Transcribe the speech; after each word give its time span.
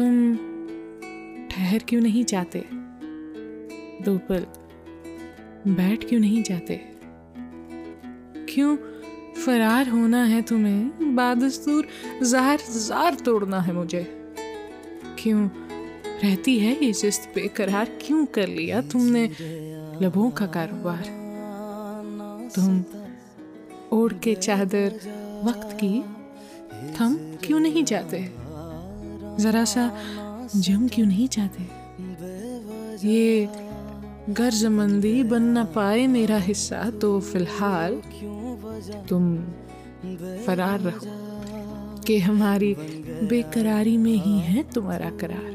तुम 0.00 0.36
ठहर 1.50 1.78
क्यों 1.78 2.00
नहीं 2.00 2.24
जाते? 2.24 2.64
दो 4.02 4.18
पल 4.18 4.46
बैठ 5.72 6.08
क्यों 6.08 6.20
नहीं 6.20 6.42
जाते? 6.42 6.76
क्यों 8.54 8.76
फरार 9.46 9.88
होना 9.88 10.24
है 10.24 10.42
तुम्हें? 10.42 11.14
बादस्तूर 11.16 11.88
जार 12.22 12.58
जार 12.58 13.14
तोड़ना 13.14 13.60
है 13.60 13.72
मुझे। 13.72 14.02
क्यों 15.18 15.48
रहती 16.24 16.58
है 16.58 16.84
ये 16.84 16.92
जिस्त 16.92 17.32
बेकरार? 17.34 17.84
क्यों 17.84 18.26
कर 18.26 18.46
लिया 18.46 18.80
तुमने 18.82 19.30
लबों 20.02 20.30
का 20.30 20.46
कारोबार? 20.46 21.04
तुम 22.54 22.84
ओढ़ 23.92 24.12
के 24.12 24.34
चादर 24.34 25.00
वक्त 25.44 25.76
की 25.84 26.00
थम 26.94 27.36
क्यों 27.44 27.60
नहीं 27.60 27.84
जाते? 27.84 28.39
ज़रा 29.40 29.64
सा 29.64 29.84
जम 30.56 30.88
क्यों 30.88 31.06
नहीं 31.06 31.28
चाहते? 31.28 31.62
ये 33.08 33.48
गर्जमंदी 34.38 35.22
बन 35.24 35.42
ना 35.52 35.64
पाए 35.74 36.06
मेरा 36.06 36.38
हिस्सा 36.40 36.80
तो 37.00 37.08
फ़िलहाल 37.20 38.00
तुम 39.08 39.36
फरार 40.46 40.80
रहो 40.80 41.18
कि 42.06 42.18
हमारी 42.18 42.74
बेकरारी 43.30 43.96
में 43.96 44.16
ही 44.16 44.38
है 44.40 44.62
तुम्हारा 44.74 45.10
करार। 45.20 45.48